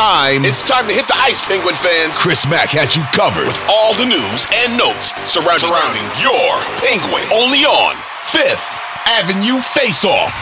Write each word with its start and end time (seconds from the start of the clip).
It's 0.00 0.08
time. 0.08 0.44
It's 0.46 0.62
time 0.62 0.86
to 0.88 0.94
hit 0.94 1.06
the 1.08 1.16
ice, 1.18 1.44
Penguin 1.44 1.74
fans. 1.74 2.18
Chris 2.22 2.48
Mack 2.48 2.70
has 2.70 2.96
you 2.96 3.02
covered 3.12 3.44
with 3.44 3.60
all 3.68 3.92
the 3.92 4.06
news 4.06 4.46
and 4.64 4.78
notes 4.78 5.12
surrounding, 5.28 5.68
surrounding 5.68 6.00
your 6.16 6.56
Penguin. 6.80 7.20
Only 7.28 7.68
on 7.68 7.96
Fifth 8.24 8.64
Avenue 9.04 9.60
Face 9.60 10.06
Off. 10.06 10.32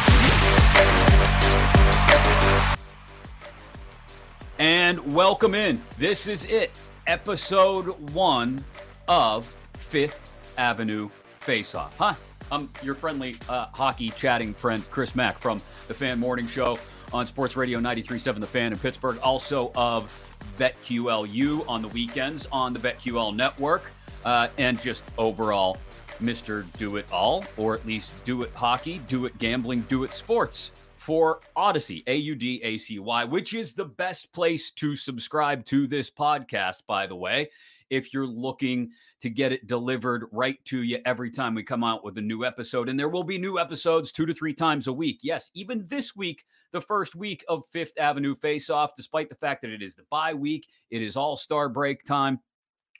And 4.60 5.12
welcome 5.12 5.56
in. 5.56 5.82
This 5.98 6.28
is 6.28 6.44
it, 6.44 6.70
episode 7.08 7.98
one 8.12 8.62
of 9.08 9.52
Fifth 9.74 10.20
Avenue 10.56 11.10
Face 11.40 11.74
Off. 11.74 11.98
Huh? 11.98 12.14
I'm 12.52 12.70
your 12.84 12.94
friendly 12.94 13.34
uh, 13.48 13.66
hockey 13.72 14.10
chatting 14.10 14.54
friend, 14.54 14.88
Chris 14.92 15.16
Mack 15.16 15.40
from 15.40 15.60
the 15.88 15.94
Fan 15.94 16.20
Morning 16.20 16.46
Show 16.46 16.78
on 17.12 17.26
Sports 17.26 17.56
Radio 17.56 17.78
93.7 17.80 18.40
The 18.40 18.46
Fan 18.46 18.72
in 18.72 18.78
Pittsburgh, 18.78 19.18
also 19.18 19.72
of 19.74 20.12
BetQLU 20.58 21.64
on 21.68 21.82
the 21.82 21.88
weekends 21.88 22.46
on 22.52 22.72
the 22.72 22.80
BetQL 22.80 23.34
network, 23.34 23.90
uh, 24.24 24.48
and 24.58 24.80
just 24.80 25.04
overall 25.16 25.78
Mr. 26.20 26.64
Do 26.78 26.96
It 26.96 27.10
All, 27.12 27.44
or 27.56 27.74
at 27.74 27.86
least 27.86 28.24
Do 28.24 28.42
It 28.42 28.52
Hockey, 28.52 28.98
Do 29.06 29.24
It 29.26 29.38
Gambling, 29.38 29.82
Do 29.82 30.04
It 30.04 30.10
Sports 30.10 30.72
for 30.96 31.40
Audacy, 31.56 32.02
A 32.06 32.16
U 32.16 32.34
D 32.34 32.60
A 32.62 32.76
C 32.76 32.98
Y, 32.98 33.24
which 33.24 33.54
is 33.54 33.72
the 33.72 33.84
best 33.84 34.32
place 34.32 34.70
to 34.72 34.94
subscribe 34.94 35.64
to 35.66 35.86
this 35.86 36.10
podcast, 36.10 36.82
by 36.86 37.06
the 37.06 37.16
way, 37.16 37.48
if 37.90 38.12
you're 38.12 38.26
looking 38.26 38.90
to 39.20 39.30
get 39.30 39.52
it 39.52 39.66
delivered 39.66 40.26
right 40.32 40.62
to 40.66 40.82
you 40.82 40.98
every 41.04 41.30
time 41.30 41.54
we 41.54 41.62
come 41.62 41.82
out 41.82 42.04
with 42.04 42.18
a 42.18 42.22
new 42.22 42.44
episode. 42.44 42.88
And 42.88 42.98
there 42.98 43.08
will 43.08 43.24
be 43.24 43.38
new 43.38 43.58
episodes 43.58 44.12
two 44.12 44.26
to 44.26 44.34
three 44.34 44.54
times 44.54 44.86
a 44.86 44.92
week. 44.92 45.20
Yes, 45.22 45.50
even 45.54 45.84
this 45.88 46.14
week, 46.14 46.44
the 46.72 46.80
first 46.80 47.14
week 47.14 47.44
of 47.48 47.64
Fifth 47.72 47.98
Avenue 47.98 48.34
Face 48.34 48.70
Off, 48.70 48.94
despite 48.96 49.28
the 49.28 49.34
fact 49.34 49.62
that 49.62 49.70
it 49.70 49.82
is 49.82 49.94
the 49.94 50.04
bye 50.10 50.34
week, 50.34 50.68
it 50.90 51.02
is 51.02 51.16
all 51.16 51.36
star 51.36 51.68
break 51.68 52.04
time. 52.04 52.38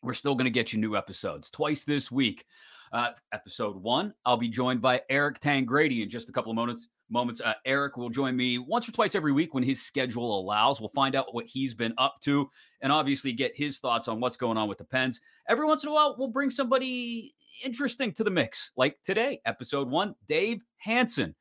We're 0.02 0.14
still 0.14 0.34
going 0.34 0.44
to 0.44 0.50
get 0.50 0.72
you 0.72 0.80
new 0.80 0.96
episodes 0.96 1.50
twice 1.50 1.84
this 1.84 2.10
week. 2.10 2.44
Uh, 2.92 3.10
episode 3.32 3.76
one, 3.76 4.14
I'll 4.24 4.36
be 4.36 4.48
joined 4.48 4.80
by 4.80 5.02
Eric 5.10 5.40
Tangradi 5.40 6.02
in 6.02 6.08
just 6.08 6.30
a 6.30 6.32
couple 6.32 6.50
of 6.50 6.56
moments 6.56 6.88
moments. 7.10 7.40
Uh, 7.40 7.54
Eric 7.64 7.96
will 7.96 8.10
join 8.10 8.36
me 8.36 8.58
once 8.58 8.88
or 8.88 8.92
twice 8.92 9.14
every 9.14 9.32
week 9.32 9.54
when 9.54 9.62
his 9.62 9.82
schedule 9.82 10.38
allows. 10.40 10.80
We'll 10.80 10.90
find 10.90 11.14
out 11.14 11.34
what 11.34 11.46
he's 11.46 11.74
been 11.74 11.94
up 11.98 12.16
to 12.22 12.50
and 12.80 12.92
obviously 12.92 13.32
get 13.32 13.56
his 13.56 13.78
thoughts 13.78 14.08
on 14.08 14.20
what's 14.20 14.36
going 14.36 14.56
on 14.56 14.68
with 14.68 14.78
the 14.78 14.84
Pens. 14.84 15.20
Every 15.48 15.66
once 15.66 15.82
in 15.82 15.88
a 15.88 15.92
while, 15.92 16.14
we'll 16.18 16.28
bring 16.28 16.50
somebody 16.50 17.34
interesting 17.64 18.12
to 18.12 18.24
the 18.24 18.30
mix, 18.30 18.72
like 18.76 18.98
today, 19.02 19.40
episode 19.44 19.88
one, 19.88 20.14
Dave 20.26 20.62
Hanson. 20.76 21.34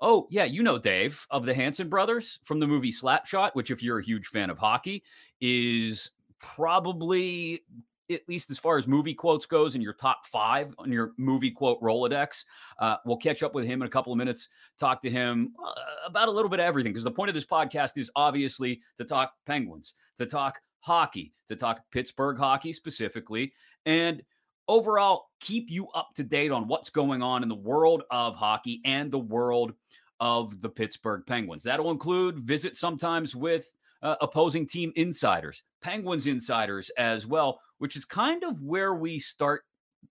Oh, 0.00 0.28
yeah, 0.30 0.44
you 0.44 0.62
know 0.62 0.78
Dave 0.78 1.26
of 1.30 1.44
the 1.44 1.54
Hanson 1.54 1.88
brothers 1.88 2.38
from 2.44 2.60
the 2.60 2.66
movie 2.66 2.92
Slapshot, 2.92 3.50
which, 3.54 3.70
if 3.70 3.82
you're 3.82 3.98
a 3.98 4.04
huge 4.04 4.28
fan 4.28 4.48
of 4.50 4.58
hockey, 4.58 5.02
is 5.40 6.10
probably 6.40 7.64
at 8.10 8.28
least 8.28 8.50
as 8.50 8.58
far 8.58 8.78
as 8.78 8.86
movie 8.86 9.14
quotes 9.14 9.46
goes 9.46 9.74
in 9.74 9.82
your 9.82 9.92
top 9.92 10.26
five 10.26 10.74
on 10.78 10.90
your 10.90 11.12
movie 11.16 11.50
quote 11.50 11.80
Rolodex. 11.80 12.44
Uh, 12.78 12.96
we'll 13.04 13.16
catch 13.16 13.42
up 13.42 13.54
with 13.54 13.66
him 13.66 13.82
in 13.82 13.86
a 13.86 13.90
couple 13.90 14.12
of 14.12 14.18
minutes, 14.18 14.48
talk 14.78 15.00
to 15.02 15.10
him 15.10 15.52
uh, 15.64 15.72
about 16.06 16.28
a 16.28 16.30
little 16.30 16.48
bit 16.48 16.60
of 16.60 16.66
everything. 16.66 16.92
Because 16.92 17.04
the 17.04 17.10
point 17.10 17.28
of 17.28 17.34
this 17.34 17.44
podcast 17.44 17.98
is 17.98 18.10
obviously 18.16 18.80
to 18.96 19.04
talk 19.04 19.32
Penguins, 19.46 19.94
to 20.16 20.26
talk 20.26 20.60
hockey, 20.80 21.32
to 21.48 21.56
talk 21.56 21.82
Pittsburgh 21.90 22.38
hockey 22.38 22.72
specifically, 22.72 23.52
and 23.86 24.22
overall 24.68 25.28
keep 25.40 25.70
you 25.70 25.88
up 25.88 26.10
to 26.14 26.22
date 26.22 26.52
on 26.52 26.68
what's 26.68 26.90
going 26.90 27.22
on 27.22 27.42
in 27.42 27.48
the 27.48 27.54
world 27.54 28.02
of 28.10 28.36
hockey 28.36 28.80
and 28.84 29.10
the 29.10 29.18
world 29.18 29.72
of 30.20 30.60
the 30.60 30.68
Pittsburgh 30.68 31.22
Penguins. 31.26 31.62
That'll 31.62 31.90
include 31.90 32.40
visits 32.40 32.80
sometimes 32.80 33.36
with 33.36 33.72
uh, 34.02 34.16
opposing 34.20 34.66
team 34.66 34.92
insiders, 34.96 35.62
Penguins 35.82 36.26
insiders 36.26 36.90
as 36.96 37.26
well, 37.26 37.60
which 37.78 37.96
is 37.96 38.04
kind 38.04 38.44
of 38.44 38.60
where 38.62 38.94
we 38.94 39.18
start 39.18 39.62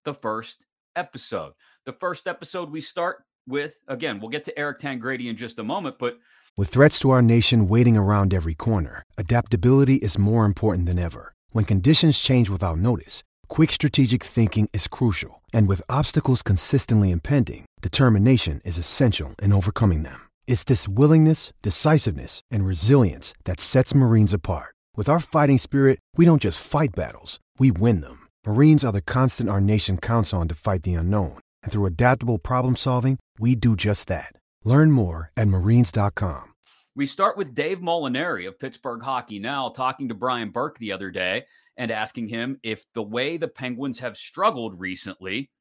the 0.03 0.13
first 0.13 0.65
episode. 0.95 1.53
The 1.85 1.93
first 1.93 2.27
episode 2.27 2.69
we 2.69 2.81
start 2.81 3.23
with, 3.47 3.75
again, 3.87 4.19
we'll 4.19 4.29
get 4.29 4.43
to 4.45 4.59
Eric 4.59 4.79
Tangradi 4.79 5.29
in 5.29 5.37
just 5.37 5.59
a 5.59 5.63
moment, 5.63 5.97
but 5.99 6.17
with 6.57 6.69
threats 6.69 6.99
to 7.01 7.11
our 7.11 7.21
nation 7.21 7.67
waiting 7.67 7.95
around 7.95 8.33
every 8.33 8.55
corner, 8.55 9.03
adaptability 9.17 9.97
is 9.97 10.17
more 10.17 10.43
important 10.43 10.87
than 10.87 10.97
ever. 10.97 11.33
When 11.51 11.65
conditions 11.65 12.17
change 12.17 12.49
without 12.49 12.79
notice, 12.79 13.23
quick 13.47 13.71
strategic 13.71 14.23
thinking 14.23 14.67
is 14.73 14.87
crucial, 14.87 15.43
and 15.53 15.67
with 15.67 15.83
obstacles 15.87 16.41
consistently 16.41 17.11
impending, 17.11 17.65
determination 17.81 18.59
is 18.65 18.79
essential 18.79 19.35
in 19.41 19.53
overcoming 19.53 20.01
them. 20.01 20.26
It's 20.47 20.63
this 20.63 20.87
willingness, 20.87 21.51
decisiveness, 21.61 22.39
and 22.49 22.65
resilience 22.65 23.33
that 23.43 23.59
sets 23.59 23.93
Marines 23.93 24.33
apart. 24.33 24.73
With 24.95 25.09
our 25.09 25.19
fighting 25.19 25.57
spirit, 25.57 25.99
we 26.15 26.25
don't 26.25 26.41
just 26.41 26.65
fight 26.65 26.95
battles, 26.95 27.39
we 27.59 27.69
win 27.69 27.99
them. 28.01 28.27
Marines 28.45 28.85
are 28.85 28.93
the 28.93 29.01
constant 29.01 29.49
our 29.49 29.61
nation 29.61 29.97
counts 29.97 30.33
on 30.33 30.47
to 30.47 30.55
fight 30.55 30.83
the 30.83 30.95
unknown. 30.95 31.37
And 31.61 31.71
through 31.71 31.85
adaptable 31.85 32.39
problem 32.39 32.77
solving, 32.77 33.19
we 33.37 33.55
do 33.55 33.75
just 33.75 34.07
that. 34.07 34.31
Learn 34.63 34.91
more 34.91 35.31
at 35.35 35.49
marines.com. 35.49 36.53
We 36.95 37.05
start 37.05 37.37
with 37.37 37.53
Dave 37.53 37.79
Molinari 37.81 38.47
of 38.47 38.57
Pittsburgh 38.57 39.03
Hockey 39.03 39.39
Now 39.39 39.69
talking 39.69 40.07
to 40.07 40.15
Brian 40.15 40.49
Burke 40.51 40.79
the 40.79 40.93
other 40.93 41.11
day 41.11 41.43
and 41.75 41.91
asking 41.91 42.29
him 42.29 42.57
if 42.63 42.85
the 42.93 43.03
way 43.03 43.35
the 43.37 43.49
Penguins 43.49 43.99
have 43.99 44.17
struggled 44.17 44.79
recently 44.79 45.51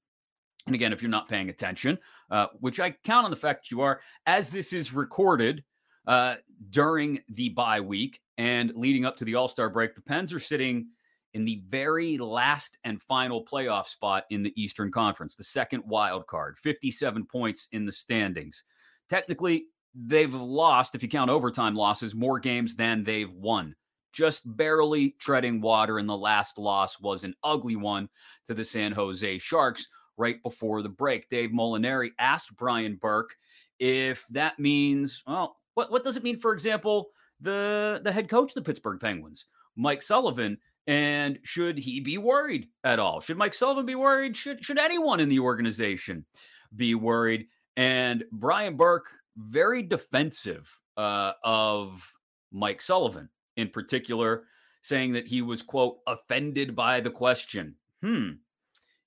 and 0.66 0.74
again, 0.74 0.92
if 0.92 1.00
you're 1.00 1.10
not 1.10 1.28
paying 1.28 1.48
attention, 1.48 1.98
uh, 2.30 2.48
which 2.60 2.80
I 2.80 2.90
count 2.90 3.24
on 3.24 3.30
the 3.30 3.36
fact 3.36 3.64
that 3.64 3.70
you 3.70 3.80
are, 3.82 4.00
as 4.26 4.50
this 4.50 4.72
is 4.72 4.92
recorded 4.92 5.62
uh, 6.06 6.36
during 6.70 7.20
the 7.28 7.50
bye 7.50 7.80
week 7.80 8.20
and 8.38 8.72
leading 8.74 9.04
up 9.04 9.16
to 9.18 9.24
the 9.24 9.36
All 9.36 9.48
Star 9.48 9.70
break, 9.70 9.94
the 9.94 10.02
Pens 10.02 10.32
are 10.32 10.40
sitting 10.40 10.88
in 11.34 11.44
the 11.44 11.62
very 11.68 12.16
last 12.18 12.78
and 12.84 13.02
final 13.02 13.44
playoff 13.44 13.86
spot 13.88 14.24
in 14.30 14.42
the 14.42 14.52
Eastern 14.60 14.90
Conference, 14.90 15.36
the 15.36 15.44
second 15.44 15.82
wild 15.86 16.26
card, 16.26 16.56
57 16.58 17.26
points 17.26 17.68
in 17.72 17.84
the 17.84 17.92
standings. 17.92 18.64
Technically, 19.08 19.66
they've 19.94 20.34
lost, 20.34 20.94
if 20.94 21.02
you 21.02 21.08
count 21.08 21.30
overtime 21.30 21.74
losses, 21.74 22.14
more 22.14 22.38
games 22.40 22.74
than 22.74 23.04
they've 23.04 23.32
won. 23.32 23.74
Just 24.12 24.56
barely 24.56 25.14
treading 25.20 25.60
water, 25.60 25.98
and 25.98 26.08
the 26.08 26.16
last 26.16 26.56
loss 26.56 26.98
was 27.00 27.22
an 27.22 27.34
ugly 27.44 27.76
one 27.76 28.08
to 28.46 28.54
the 28.54 28.64
San 28.64 28.92
Jose 28.92 29.38
Sharks 29.38 29.88
right 30.16 30.42
before 30.42 30.82
the 30.82 30.88
break. 30.88 31.28
Dave 31.28 31.50
Molinari 31.50 32.10
asked 32.18 32.56
Brian 32.56 32.96
Burke 32.96 33.36
if 33.78 34.24
that 34.30 34.58
means, 34.58 35.22
well, 35.26 35.56
what, 35.74 35.90
what 35.90 36.04
does 36.04 36.16
it 36.16 36.24
mean, 36.24 36.38
for 36.38 36.52
example, 36.52 37.10
the, 37.40 38.00
the 38.02 38.12
head 38.12 38.28
coach 38.28 38.50
of 38.50 38.54
the 38.54 38.62
Pittsburgh 38.62 39.00
Penguins, 39.00 39.46
Mike 39.76 40.02
Sullivan, 40.02 40.58
and 40.86 41.38
should 41.42 41.78
he 41.78 42.00
be 42.00 42.16
worried 42.16 42.68
at 42.84 42.98
all? 42.98 43.20
Should 43.20 43.36
Mike 43.36 43.54
Sullivan 43.54 43.86
be 43.86 43.94
worried? 43.94 44.36
Should, 44.36 44.64
should 44.64 44.78
anyone 44.78 45.20
in 45.20 45.28
the 45.28 45.40
organization 45.40 46.24
be 46.74 46.94
worried? 46.94 47.48
And 47.76 48.24
Brian 48.32 48.76
Burke, 48.76 49.08
very 49.36 49.82
defensive 49.82 50.68
uh, 50.96 51.32
of 51.44 52.10
Mike 52.52 52.80
Sullivan 52.80 53.28
in 53.56 53.68
particular, 53.68 54.44
saying 54.82 55.12
that 55.12 55.26
he 55.26 55.42
was, 55.42 55.62
quote, 55.62 55.98
offended 56.06 56.76
by 56.76 57.00
the 57.00 57.10
question. 57.10 57.74
Hmm, 58.02 58.32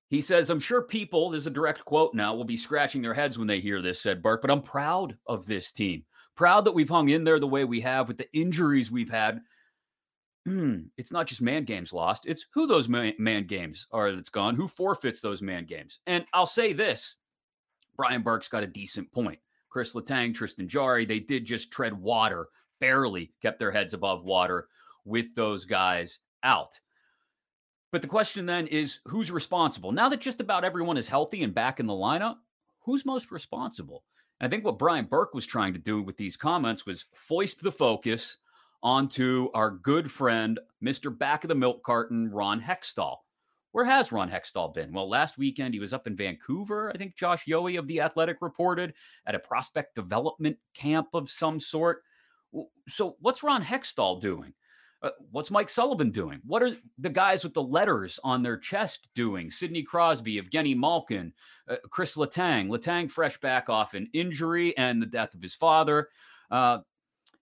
he 0.10 0.22
says, 0.22 0.50
I'm 0.50 0.60
sure 0.60 0.82
people, 0.82 1.30
this 1.30 1.42
is 1.42 1.48
a 1.48 1.52
direct 1.52 1.86
quote 1.86 2.16
now, 2.16 2.34
will 2.34 2.44
be 2.44 2.58
scratching 2.58 3.02
their 3.02 3.14
heads 3.14 3.38
when 3.38 3.48
they 3.48 3.60
hear 3.60 3.82
this, 3.82 4.02
said 4.02 4.24
Burke, 4.24 4.42
but 4.42 4.50
I'm 4.50 4.62
proud 4.62 5.16
of 5.28 5.46
this 5.46 5.72
team. 5.72 6.04
Proud 6.36 6.66
that 6.66 6.72
we've 6.72 6.90
hung 6.90 7.10
in 7.10 7.24
there 7.24 7.40
the 7.40 7.48
way 7.48 7.64
we 7.64 7.82
have 7.82 8.08
with 8.08 8.18
the 8.18 8.32
injuries 8.34 8.90
we've 8.90 9.10
had. 9.10 9.42
Hmm, 10.46 10.78
it's 10.98 11.12
not 11.12 11.28
just 11.28 11.42
man 11.42 11.64
games 11.64 11.94
lost, 11.94 12.26
it's 12.26 12.46
who 12.54 12.66
those 12.66 12.90
man, 12.90 13.14
man 13.20 13.46
games 13.46 13.86
are 13.92 14.12
that's 14.12 14.30
gone, 14.30 14.56
who 14.56 14.68
forfeits 14.68 15.22
those 15.22 15.44
man 15.44 15.66
games. 15.66 16.00
And 16.08 16.26
I'll 16.34 16.48
say 16.48 16.74
this 16.74 17.18
Brian 17.96 18.24
Burke's 18.24 18.50
got 18.50 18.64
a 18.64 18.68
decent 18.68 19.12
point. 19.12 19.38
Chris 19.70 19.94
Letang, 19.94 20.34
Tristan 20.34 20.68
Jarry, 20.68 21.06
they 21.06 21.20
did 21.20 21.46
just 21.46 21.72
tread 21.72 21.94
water, 21.94 22.48
barely 22.80 23.32
kept 23.42 23.60
their 23.60 23.72
heads 23.72 23.94
above 23.94 24.24
water 24.24 24.70
with 25.06 25.36
those 25.36 25.66
guys 25.66 26.20
out. 26.42 26.80
But 27.92 28.02
the 28.02 28.08
question 28.08 28.46
then 28.46 28.68
is 28.68 29.00
who's 29.06 29.32
responsible? 29.32 29.92
Now 29.92 30.10
that 30.10 30.20
just 30.20 30.42
about 30.42 30.64
everyone 30.64 30.98
is 30.98 31.08
healthy 31.08 31.44
and 31.44 31.54
back 31.54 31.80
in 31.80 31.88
the 31.88 31.94
lineup, 31.94 32.36
who's 32.82 33.06
most 33.06 33.32
responsible? 33.32 34.04
And 34.40 34.48
I 34.48 34.50
think 34.50 34.64
what 34.64 34.78
Brian 34.78 35.06
Burke 35.06 35.34
was 35.34 35.46
trying 35.46 35.74
to 35.74 35.80
do 35.80 36.02
with 36.02 36.18
these 36.18 36.38
comments 36.38 36.86
was 36.86 37.06
foist 37.14 37.62
the 37.62 37.72
focus 37.72 38.38
onto 38.82 39.50
our 39.54 39.72
good 39.72 40.12
friend, 40.12 40.60
Mr. 40.84 41.16
Back 41.16 41.44
of 41.44 41.50
the 41.50 41.56
Milk 41.56 41.84
Carton, 41.84 42.32
Ron 42.32 42.62
Hextall. 42.62 43.18
Where 43.72 43.86
has 43.86 44.12
Ron 44.12 44.30
Hextall 44.30 44.74
been? 44.74 44.94
Well, 44.94 45.10
last 45.10 45.38
weekend 45.38 45.74
he 45.74 45.80
was 45.80 45.94
up 45.94 46.08
in 46.08 46.16
Vancouver. 46.16 46.92
I 46.94 46.98
think 46.98 47.16
Josh 47.16 47.46
Yohe 47.46 47.78
of 47.78 47.88
The 47.88 48.02
Athletic 48.02 48.38
reported 48.42 48.94
at 49.26 49.36
a 49.36 49.40
prospect 49.40 49.96
development 49.96 50.58
camp 50.74 51.08
of 51.14 51.30
some 51.30 51.60
sort. 51.60 52.04
So, 52.88 53.16
what's 53.20 53.44
Ron 53.44 53.64
Hextall 53.64 54.22
doing? 54.22 54.54
Uh, 55.02 55.12
what's 55.32 55.50
Mike 55.50 55.70
Sullivan 55.70 56.12
doing? 56.12 56.42
What 56.46 56.62
are 56.62 56.76
the 56.98 57.10
guys 57.10 57.44
with 57.44 57.54
the 57.54 57.64
letters 57.64 58.20
on 58.24 58.44
their 58.44 58.58
chest 58.58 59.08
doing? 59.16 59.50
Sidney 59.50 59.82
Crosby, 59.82 60.42
Evgeny 60.42 60.76
Malkin, 60.76 61.32
uh, 61.70 61.78
Chris 61.90 62.16
Letang. 62.18 62.68
Letang 62.68 63.10
fresh 63.10 63.40
back 63.40 63.70
off 63.70 63.94
an 63.94 64.10
injury 64.14 64.76
and 64.78 65.02
the 65.02 65.06
death 65.06 65.34
of 65.34 65.42
his 65.42 65.56
father. 65.56 66.10
Uh, 66.52 66.80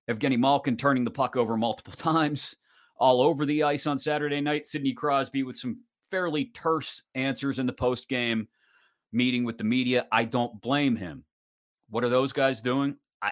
Evgeny 0.08 0.38
Malkin 0.38 0.78
turning 0.78 1.04
the 1.04 1.12
puck 1.12 1.36
over 1.36 1.58
multiple 1.58 1.94
times 1.98 2.56
all 3.00 3.22
over 3.22 3.46
the 3.46 3.64
ice 3.64 3.88
on 3.88 3.98
Saturday 3.98 4.42
night. 4.42 4.66
Sidney 4.68 4.94
Crosby 4.94 5.44
with 5.44 5.58
some 5.58 5.82
fairly 6.12 6.46
terse 6.46 7.04
answers 7.16 7.60
in 7.60 7.66
the 7.66 7.74
post 7.74 8.08
game 8.08 8.48
meeting 9.12 9.44
with 9.44 9.58
the 9.58 9.64
media. 9.64 10.06
I 10.12 10.26
don't 10.26 10.62
blame 10.62 10.96
him. 10.96 11.24
What 11.90 12.04
are 12.04 12.10
those 12.10 12.34
guys 12.34 12.62
doing? 12.62 12.98
I, 13.22 13.32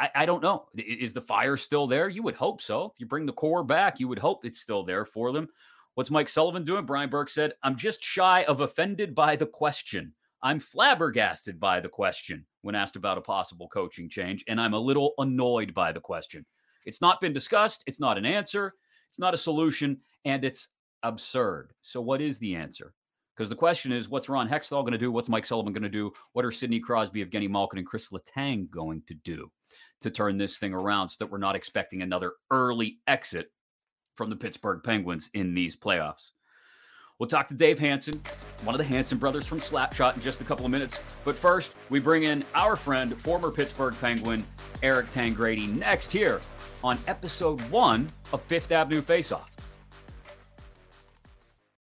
I, 0.00 0.10
I 0.14 0.26
don't 0.26 0.42
know. 0.42 0.66
Is 0.76 1.12
the 1.12 1.20
fire 1.20 1.58
still 1.58 1.86
there? 1.86 2.08
You 2.08 2.22
would 2.22 2.34
hope 2.34 2.62
so. 2.62 2.86
If 2.86 2.92
you 2.98 3.06
bring 3.06 3.26
the 3.26 3.32
core 3.32 3.62
back, 3.62 4.00
you 4.00 4.08
would 4.08 4.18
hope 4.18 4.44
it's 4.44 4.60
still 4.60 4.82
there 4.82 5.04
for 5.04 5.30
them. 5.30 5.48
What's 5.94 6.10
Mike 6.10 6.30
Sullivan 6.30 6.64
doing? 6.64 6.86
Brian 6.86 7.10
Burke 7.10 7.28
said, 7.28 7.52
I'm 7.62 7.76
just 7.76 8.02
shy 8.02 8.44
of 8.44 8.60
offended 8.60 9.14
by 9.14 9.36
the 9.36 9.46
question. 9.46 10.14
I'm 10.42 10.58
flabbergasted 10.58 11.60
by 11.60 11.80
the 11.80 11.88
question 11.90 12.46
when 12.62 12.74
asked 12.74 12.96
about 12.96 13.18
a 13.18 13.22
possible 13.22 13.68
coaching 13.68 14.08
change, 14.08 14.42
and 14.48 14.58
I'm 14.58 14.72
a 14.72 14.78
little 14.78 15.12
annoyed 15.18 15.74
by 15.74 15.92
the 15.92 16.00
question. 16.00 16.46
It's 16.86 17.02
not 17.02 17.20
been 17.20 17.34
discussed, 17.34 17.84
it's 17.86 18.00
not 18.00 18.16
an 18.16 18.24
answer, 18.24 18.74
it's 19.10 19.18
not 19.18 19.34
a 19.34 19.38
solution, 19.38 19.98
and 20.24 20.42
it's 20.42 20.68
absurd. 21.02 21.72
So, 21.82 22.00
what 22.00 22.22
is 22.22 22.38
the 22.38 22.54
answer? 22.54 22.94
Because 23.40 23.48
the 23.48 23.56
question 23.56 23.90
is, 23.90 24.10
what's 24.10 24.28
Ron 24.28 24.50
Hextall 24.50 24.82
going 24.82 24.92
to 24.92 24.98
do? 24.98 25.10
What's 25.10 25.30
Mike 25.30 25.46
Sullivan 25.46 25.72
going 25.72 25.82
to 25.82 25.88
do? 25.88 26.12
What 26.34 26.44
are 26.44 26.50
Sidney 26.50 26.78
Crosby, 26.78 27.24
Evgeny 27.24 27.48
Malkin, 27.48 27.78
and 27.78 27.86
Chris 27.86 28.10
Letang 28.10 28.68
going 28.68 29.00
to 29.06 29.14
do 29.14 29.50
to 30.02 30.10
turn 30.10 30.36
this 30.36 30.58
thing 30.58 30.74
around 30.74 31.08
so 31.08 31.16
that 31.20 31.32
we're 31.32 31.38
not 31.38 31.56
expecting 31.56 32.02
another 32.02 32.34
early 32.50 32.98
exit 33.06 33.50
from 34.14 34.28
the 34.28 34.36
Pittsburgh 34.36 34.82
Penguins 34.84 35.30
in 35.32 35.54
these 35.54 35.74
playoffs? 35.74 36.32
We'll 37.18 37.30
talk 37.30 37.48
to 37.48 37.54
Dave 37.54 37.78
Hanson, 37.78 38.20
one 38.62 38.74
of 38.74 38.78
the 38.78 38.84
Hanson 38.84 39.16
brothers 39.16 39.46
from 39.46 39.60
Slapshot, 39.60 40.16
in 40.16 40.20
just 40.20 40.42
a 40.42 40.44
couple 40.44 40.66
of 40.66 40.70
minutes. 40.70 41.00
But 41.24 41.34
first, 41.34 41.72
we 41.88 41.98
bring 41.98 42.24
in 42.24 42.44
our 42.54 42.76
friend, 42.76 43.16
former 43.16 43.50
Pittsburgh 43.50 43.94
Penguin, 44.02 44.44
Eric 44.82 45.12
Tangradi, 45.12 45.66
next 45.66 46.12
here 46.12 46.42
on 46.84 46.98
episode 47.06 47.58
one 47.70 48.12
of 48.34 48.42
Fifth 48.42 48.70
Avenue 48.70 49.00
Faceoff. 49.00 49.49